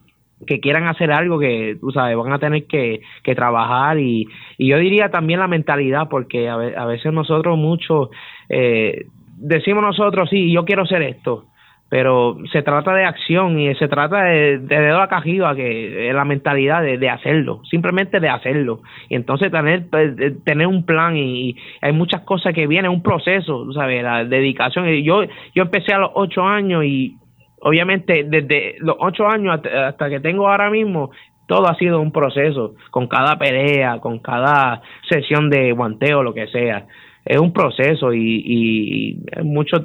[0.47, 4.27] que quieran hacer algo que, tú sabes, van a tener que, que trabajar y,
[4.59, 8.11] y yo diría también la mentalidad, porque a, a veces nosotros mucho
[8.49, 9.07] eh,
[9.43, 11.47] decimos nosotros, sí, yo quiero hacer esto,
[11.89, 16.15] pero se trata de acción y se trata de, de dedo a cajiva, que es
[16.15, 18.81] la mentalidad de, de, hacerlo, simplemente de hacerlo.
[19.11, 23.71] Y entonces tener, pues, tener un plan y, hay muchas cosas que vienen, un proceso,
[23.75, 24.87] sabes, la dedicación.
[25.03, 25.25] Yo,
[25.55, 27.17] yo empecé a los ocho años y
[27.63, 31.11] obviamente desde los ocho años hasta, que tengo ahora mismo,
[31.47, 36.47] todo ha sido un proceso, con cada pelea, con cada sesión de guanteo, lo que
[36.49, 36.87] sea.
[37.25, 39.85] Es un proceso y, y mucho,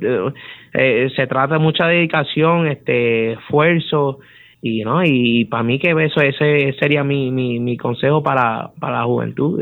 [0.73, 4.19] eh, se trata de mucha dedicación, este esfuerzo
[4.61, 8.99] y no y para mí que eso ese sería mi, mi, mi consejo para, para
[8.99, 9.61] la juventud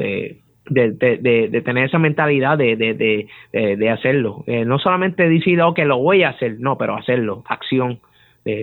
[0.69, 4.43] de, de, tener esa mentalidad de, de, hacerlo.
[4.47, 7.99] Eh, no solamente decir, que lo voy a hacer, no, pero hacerlo, acción.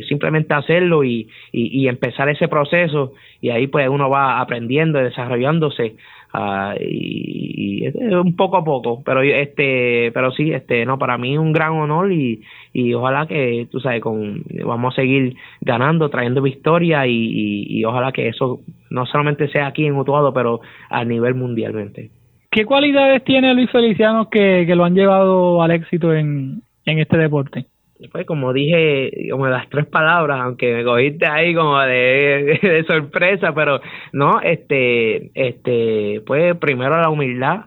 [0.08, 5.96] simplemente hacerlo y, y, y, empezar ese proceso y ahí pues uno va aprendiendo, desarrollándose
[6.34, 11.36] uh, y, y, un poco a poco, pero este, pero sí, este, no, para mí
[11.38, 12.42] un gran honor y,
[12.72, 18.12] y ojalá que, tú sabes, con, vamos a seguir ganando, trayendo victoria y, y, ojalá
[18.12, 22.10] que eso no solamente sea aquí en Utuado, pero a nivel mundialmente.
[22.50, 27.16] ¿Qué cualidades tiene Luis Feliciano que, que lo han llevado al éxito en, en este
[27.16, 27.66] deporte?
[28.10, 33.80] Pues como dije, como las tres palabras, aunque me cogiste ahí como de, sorpresa, pero
[34.12, 37.66] no, este, este, pues primero la humildad,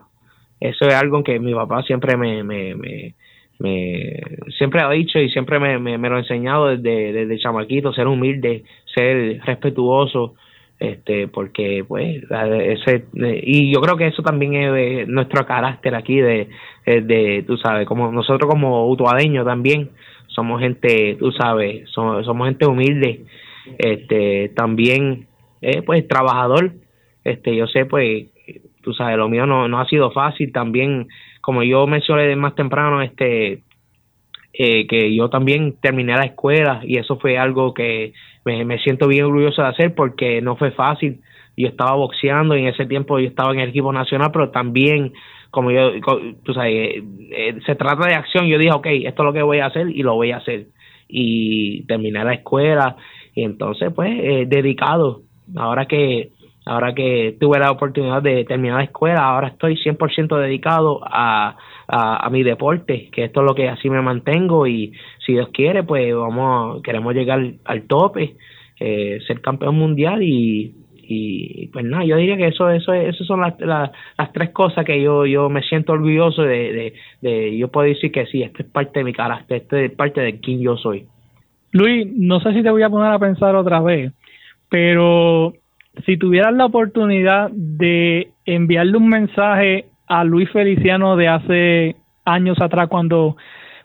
[0.60, 3.14] eso es algo que mi papá siempre me, me, me,
[3.58, 4.22] me
[4.58, 8.06] siempre ha dicho y siempre me, me, me, lo ha enseñado desde, desde chamaquito, ser
[8.06, 10.34] humilde, ser respetuoso,
[10.78, 16.48] este porque pues ese y yo creo que eso también es nuestro carácter aquí de,
[16.84, 19.90] de, tú sabes como nosotros como utuadeños también
[20.36, 23.24] somos gente tú sabes somos, gente humilde
[23.78, 25.26] este también
[25.60, 26.74] eh, pues trabajador
[27.24, 28.28] este yo sé pues
[28.82, 31.08] tú sabes lo mío no no ha sido fácil también
[31.40, 33.64] como yo mencioné más temprano este
[34.58, 38.14] eh, que yo también terminé la escuela y eso fue algo que
[38.46, 41.20] me, me siento bien orgulloso de hacer porque no fue fácil.
[41.58, 45.12] Yo estaba boxeando y en ese tiempo yo estaba en el equipo nacional, pero también,
[45.56, 45.90] como yo,
[46.44, 48.44] tú sabes, eh, eh, se trata de acción.
[48.46, 50.66] Yo dije, ok, esto es lo que voy a hacer y lo voy a hacer.
[51.08, 52.96] Y terminé la escuela
[53.34, 55.22] y entonces, pues, eh, dedicado.
[55.56, 56.32] Ahora que
[56.66, 61.56] ahora que tuve la oportunidad de terminar la escuela, ahora estoy 100% dedicado a,
[61.88, 64.92] a, mi deporte, que esto es lo que así me mantengo y
[65.24, 68.36] si Dios quiere, pues vamos, queremos llegar al tope,
[68.78, 70.74] eh, ser campeón mundial y,
[71.08, 74.84] y pues nada, yo diría que eso, eso, eso son las, las, las tres cosas
[74.84, 76.92] que yo, yo me siento orgulloso de, de,
[77.22, 80.20] de, yo puedo decir que sí, esto es parte de mi carácter, esto es parte
[80.20, 81.06] de quién yo soy.
[81.72, 84.12] Luis, no sé si te voy a poner a pensar otra vez,
[84.68, 85.54] pero
[86.04, 92.88] si tuvieras la oportunidad de enviarle un mensaje a Luis Feliciano de hace años atrás
[92.88, 93.36] cuando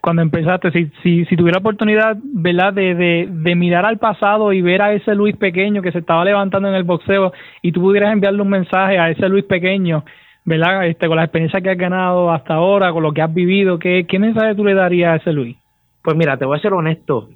[0.01, 4.61] cuando empezaste, si, si, si tuviera oportunidad, ¿verdad?, de, de, de, mirar al pasado y
[4.61, 8.11] ver a ese Luis pequeño que se estaba levantando en el boxeo y tú pudieras
[8.11, 10.03] enviarle un mensaje a ese Luis pequeño,
[10.43, 13.77] ¿verdad?, este, con la experiencia que has ganado hasta ahora, con lo que has vivido,
[13.77, 15.55] ¿qué, qué mensaje tú le darías a ese Luis?
[16.03, 17.29] Pues mira, te voy a ser honesto.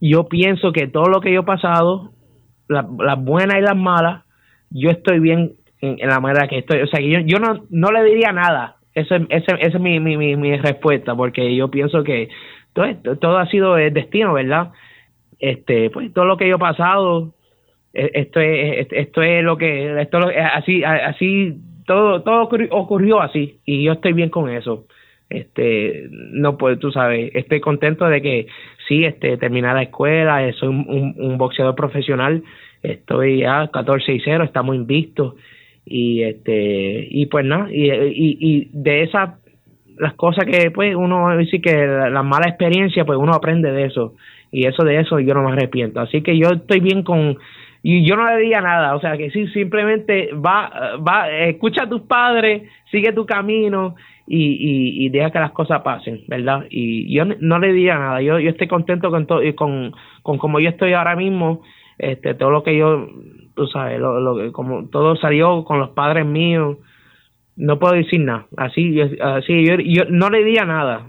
[0.00, 2.10] Yo pienso que todo lo que yo he pasado,
[2.68, 4.24] las la buenas y las malas,
[4.68, 6.82] yo estoy bien en, la manera que estoy.
[6.82, 8.76] O sea, que yo, yo no, no le diría nada.
[8.94, 12.28] Esa ese, ese es mi, mi, mi, mi, respuesta, porque yo pienso que
[12.72, 12.86] todo,
[13.18, 14.72] todo ha sido el destino, ¿verdad?
[15.38, 17.34] Este, pues todo lo que yo he pasado,
[17.92, 20.18] e, esto es, esto es lo que, esto
[20.52, 24.86] así, así, todo, todo ocurrió así, y yo estoy bien con eso
[25.30, 28.46] este no pues tú sabes estoy contento de que
[28.88, 32.42] sí este terminar la escuela soy un, boxeador profesional
[32.82, 35.34] estoy ya 14 y 0 estamos invictos
[35.86, 39.38] y este y pues nada y, y, y de esa
[39.98, 43.84] las cosas que pues uno dice que la, la mala experiencia pues uno aprende de
[43.84, 44.14] eso
[44.50, 47.36] y eso de eso yo no me arrepiento así que yo estoy bien con
[47.86, 51.88] y yo no le diría nada, o sea que sí, simplemente va, va, escucha a
[51.88, 53.94] tus padres, sigue tu camino
[54.26, 56.64] y, y, deja que las cosas pasen, ¿verdad?
[56.70, 59.92] Y yo no le diría nada, yo, yo estoy contento con todo, con,
[60.22, 61.60] con como yo estoy ahora mismo,
[61.98, 63.06] este, todo lo que yo,
[63.54, 66.78] tú sabes, lo, lo, como todo salió con los padres míos,
[67.56, 71.06] no puedo decir nada, así, así yo, yo no le diría nada,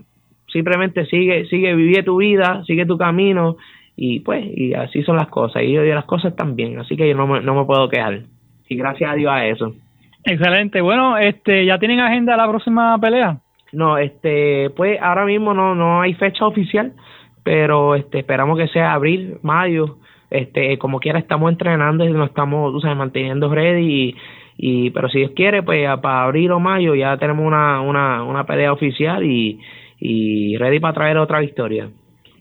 [0.47, 3.58] simplemente sigue, sigue, vive tu vida, sigue tu camino
[3.97, 5.63] y pues y así son las cosas.
[5.63, 8.21] Y, las cosas bien así que yo no me, no me puedo quejar.
[8.67, 9.73] Y gracias a Dios a eso.
[10.23, 10.81] Excelente.
[10.81, 13.39] Bueno este ya tienen agenda la próxima pelea
[13.75, 16.93] no este pues ahora mismo no no hay fecha oficial
[17.43, 19.97] pero este esperamos que sea abril mayo
[20.29, 24.15] este como quiera estamos entrenando y nos estamos tú sabes, manteniendo ready y,
[24.57, 28.45] y pero si Dios quiere pues para abril o mayo ya tenemos una una una
[28.45, 29.59] pelea oficial y
[29.99, 31.89] y ready para traer otra victoria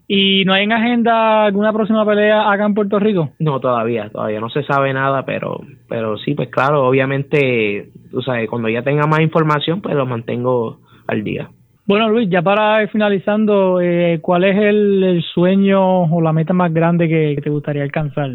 [0.07, 3.31] ¿Y no hay en agenda alguna próxima pelea acá en Puerto Rico?
[3.38, 8.49] No, todavía, todavía no se sabe nada, pero pero sí, pues claro, obviamente, tú sabes,
[8.51, 11.49] cuando ya tenga más información, pues lo mantengo al día.
[11.87, 16.73] Bueno, Luis, ya para ir finalizando, eh, ¿cuál es el, sueño o la meta más
[16.73, 18.31] grande que, te gustaría alcanzar?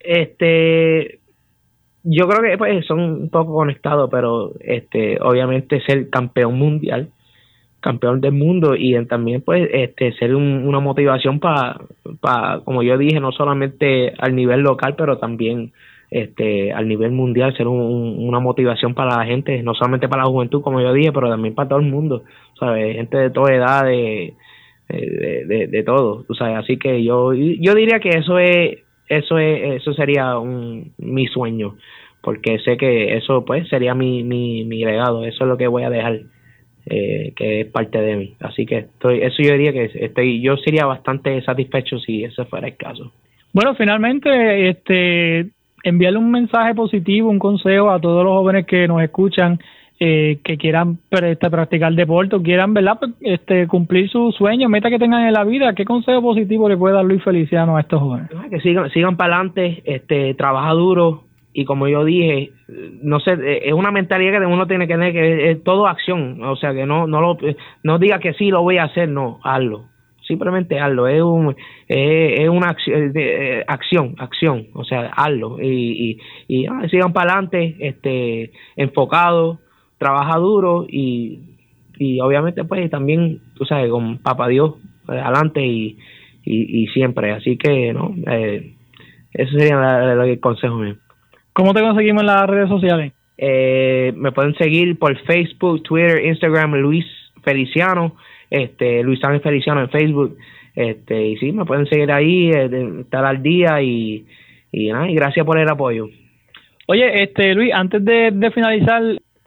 [0.00, 1.20] Este,
[2.02, 7.08] yo creo que pues son un poco conectados, pero este, obviamente ser campeón mundial
[7.82, 11.80] campeón del mundo y también pues este ser una motivación para
[12.20, 15.72] para como yo dije no solamente al nivel local pero también
[16.12, 20.62] este al nivel mundial ser una motivación para la gente no solamente para la juventud
[20.62, 22.24] como yo dije pero también para todo el mundo
[22.58, 24.34] sabes gente de toda edad de
[24.88, 29.80] de, de, todo tú sabes así que yo yo diría que eso es eso es
[29.80, 31.76] eso sería un mi sueño
[32.20, 35.84] porque sé que eso pues sería mi mi mi legado eso es lo que voy
[35.84, 36.20] a dejar
[36.86, 38.34] eh, que es parte de mí.
[38.40, 42.66] Así que estoy, eso yo diría que estoy, yo sería bastante satisfecho si ese fuera
[42.66, 43.12] el caso.
[43.52, 45.50] Bueno, finalmente, este,
[45.82, 49.58] enviarle un mensaje positivo, un consejo a todos los jóvenes que nos escuchan,
[50.00, 52.98] eh, que quieran este, practicar deporte quieran, ¿verdad?
[52.98, 55.74] Pues, este, cumplir sus sueños, meta que tengan en la vida.
[55.74, 58.28] ¿Qué consejo positivo le puede dar Luis Feliciano a estos jóvenes?
[58.50, 62.50] Que sigan, sigan para adelante, este, trabaja duro, y como yo dije,
[63.02, 63.36] no sé,
[63.68, 66.86] es una mentalidad que uno tiene que tener que es, todo acción, o sea, que
[66.86, 67.36] no no lo
[67.82, 69.91] no diga que sí lo voy a hacer, no, hazlo.
[70.26, 71.56] Simplemente hazlo, es un
[71.88, 73.12] es, una acción,
[73.66, 79.60] acción, acción, o sea, hazlo y y, y ah, sigan para adelante, este enfocado,
[79.98, 81.40] trabaja duro y
[81.98, 84.74] y obviamente pues también, tú sabes, con papá Dios
[85.06, 85.98] adelante y,
[86.44, 88.74] y, y siempre, así que no eh,
[89.34, 90.96] eso sería el consejo mío.
[91.52, 93.12] ¿Cómo te conseguimos en las redes sociales?
[93.38, 97.04] Eh, me pueden seguir por Facebook, Twitter, Instagram, Luis
[97.42, 98.16] Feliciano,
[98.52, 100.36] este, Luis Ángel Feliciano en Facebook,
[100.74, 104.24] este, y sí, me pueden seguir ahí, eh, estar al día y,
[104.70, 106.08] y, y gracias por el apoyo.
[106.86, 109.02] Oye, este, Luis, antes de, finalizar,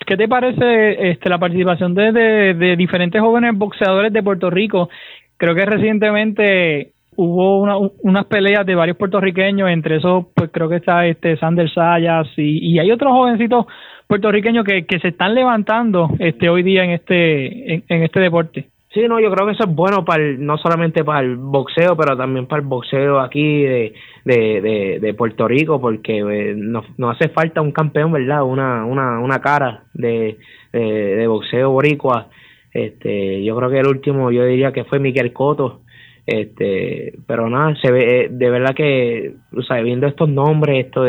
[0.06, 2.12] ¿qué te parece este, la participación de,
[2.54, 4.90] de diferentes jóvenes boxeadores de Puerto Rico?
[5.38, 10.78] Creo que recientemente hubo una, unas peleas de varios puertorriqueños, entre esos pues creo que
[10.78, 13.66] está este Sander Sayas y, y hay otros jovencitos
[14.08, 18.68] puertorriqueños que, que se están levantando este hoy día en este en, este deporte.
[18.96, 22.16] Sí, no, yo creo que eso es bueno para no solamente para el boxeo, pero
[22.16, 27.62] también para el boxeo aquí de, de, de, Puerto Rico, porque eh, nos, hace falta
[27.62, 28.44] un campeón, ¿verdad?
[28.44, 30.38] Una, una, una cara de,
[30.72, 32.30] de, de boxeo boricua.
[32.72, 35.82] Este, yo creo que el último, yo diría que fue Miguel Coto,
[36.26, 41.04] este pero nada se ve eh, de verdad que o sea viendo estos nombres esto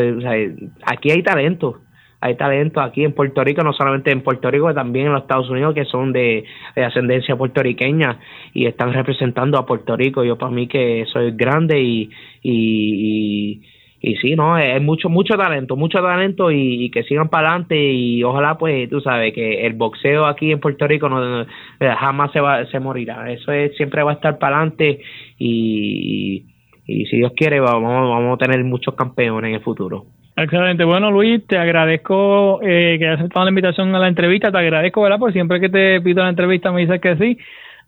[0.85, 1.79] aquí hay talento
[2.19, 5.49] hay talento aquí en Puerto Rico no solamente en Puerto Rico también en los Estados
[5.49, 8.19] Unidos que son de, ascendencia puertorriqueña
[8.53, 10.23] y están representando a Puerto Rico.
[10.23, 12.09] Yo para mí que soy grande y,
[12.41, 13.61] y
[13.99, 18.23] y sí, no, es mucho, mucho talento, mucho talento y, que sigan para adelante y
[18.23, 21.45] ojalá pues tú sabes que el boxeo aquí en Puerto Rico no,
[21.79, 25.01] jamás se va, se morirá, eso es, siempre va a estar para adelante
[25.39, 26.45] y,
[26.85, 30.05] y, si Dios quiere vamos, vamos a tener muchos campeones en el futuro.
[30.37, 34.57] Excelente, bueno Luis, te agradezco eh, que hayas aceptado la invitación a la entrevista, te
[34.59, 35.17] agradezco, ¿verdad?
[35.19, 37.37] Porque siempre que te pido la entrevista me dices que sí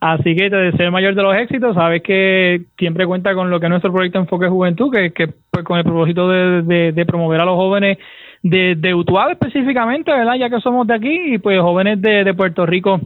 [0.01, 1.75] Así que te deseo el mayor de los éxitos.
[1.75, 5.65] Sabes que siempre cuenta con lo que es nuestro proyecto Enfoque Juventud, que, que pues,
[5.65, 7.97] con el propósito de, promover a los jóvenes
[8.41, 10.35] de, de Utuado específicamente, ¿verdad?
[10.35, 13.01] Ya que somos de aquí y pues jóvenes de, Puerto Rico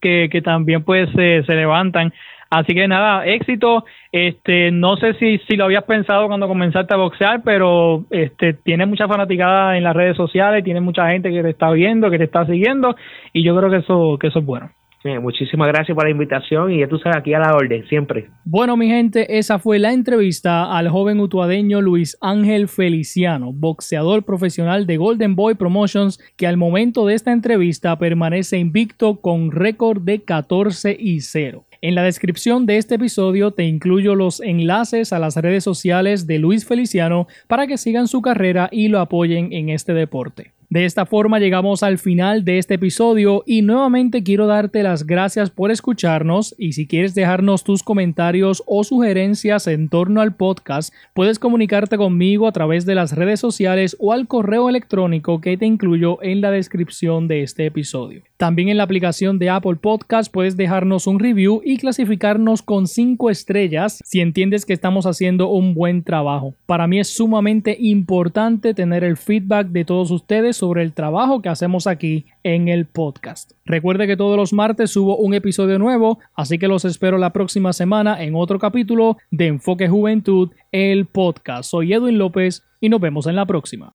[0.00, 2.12] que, también pues se, se levantan.
[2.50, 3.84] Así que nada, éxito.
[4.12, 8.86] Este, no sé si, si lo habías pensado cuando comenzaste a boxear, pero este, tiene
[8.86, 12.24] mucha fanaticada en las redes sociales, tiene mucha gente que te está viendo, que te
[12.24, 12.96] está siguiendo,
[13.32, 14.70] y yo creo que eso, que eso es bueno.
[15.20, 18.28] muchísimas gracias por la invitación y ya tú sabes, aquí a la orden, siempre.
[18.44, 24.86] Bueno, mi gente, esa fue la entrevista al joven utuadeño Luis Ángel Feliciano, boxeador profesional
[24.86, 30.22] de Golden Boy Promotions, que al momento de esta entrevista permanece invicto con récord de
[30.22, 31.64] 14 y 0.
[31.86, 36.40] En la descripción de este episodio te incluyo los enlaces a las redes sociales de
[36.40, 40.55] Luis Feliciano para que sigan su carrera y lo apoyen en este deporte.
[40.68, 45.48] De esta forma llegamos al final de este episodio y nuevamente quiero darte las gracias
[45.50, 51.38] por escucharnos y si quieres dejarnos tus comentarios o sugerencias en torno al podcast, puedes
[51.38, 56.20] comunicarte conmigo a través de las redes sociales o al correo electrónico que te incluyo
[56.20, 58.22] en la descripción de este episodio.
[58.36, 63.30] También en la aplicación de Apple Podcast puedes dejarnos un review y clasificarnos con 5
[63.30, 66.54] estrellas si entiendes que estamos haciendo un buen trabajo.
[66.66, 71.48] Para mí es sumamente importante tener el feedback de todos ustedes sobre el trabajo que
[71.48, 73.52] hacemos aquí en el podcast.
[73.64, 77.72] Recuerde que todos los martes subo un episodio nuevo, así que los espero la próxima
[77.72, 81.70] semana en otro capítulo de Enfoque Juventud, el podcast.
[81.70, 83.94] Soy Edwin López y nos vemos en la próxima.